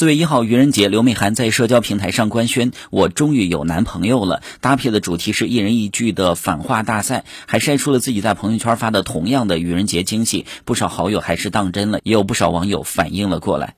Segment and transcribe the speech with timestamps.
[0.00, 4.42] 四月一号愚人节刘美含在社交平台上官宣我终于有男朋友了。
[4.62, 13.74] 搭配的主题是一人一句的反话大赛还晒出了自己在朋友圈发的同样的愚人节惊喜不少好友还是当真了也有不少网友反应了过来。